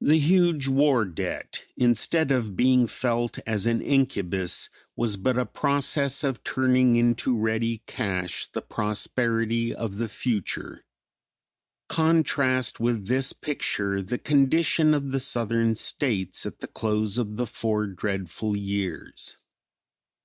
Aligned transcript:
The 0.00 0.20
huge 0.20 0.68
war 0.68 1.04
debt 1.04 1.64
instead 1.76 2.30
of 2.30 2.54
being 2.54 2.86
felt 2.86 3.40
as 3.48 3.66
an 3.66 3.82
incubus 3.82 4.70
was 4.94 5.16
but 5.16 5.36
a 5.36 5.44
process 5.44 6.22
of 6.22 6.44
turning 6.44 6.94
into 6.94 7.36
ready 7.36 7.82
cash 7.84 8.46
the 8.46 8.62
prosperity 8.62 9.74
of 9.74 9.96
the 9.98 10.08
future. 10.08 10.84
Contrast 11.88 12.78
with 12.78 13.08
this 13.08 13.32
picture 13.32 14.00
the 14.02 14.18
condition 14.18 14.94
of 14.94 15.10
the 15.10 15.18
Southern 15.18 15.74
States 15.74 16.46
at 16.46 16.60
the 16.60 16.68
close 16.68 17.18
of 17.18 17.34
the 17.36 17.44
four 17.48 17.88
dreadful 17.88 18.56
years. 18.56 19.36